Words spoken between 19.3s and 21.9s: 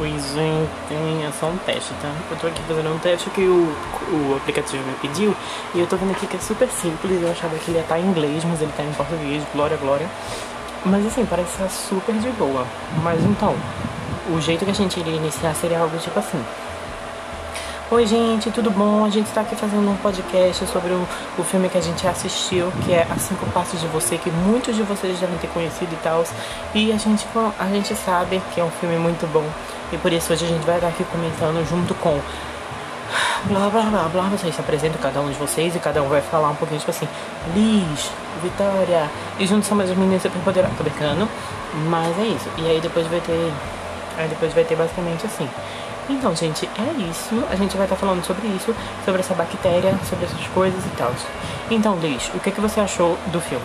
aqui fazendo um podcast sobre o, o filme que a